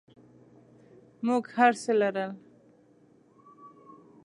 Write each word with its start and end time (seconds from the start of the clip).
موږ 1.25 1.43
هرڅه 1.57 1.91
لرل. 2.01 2.31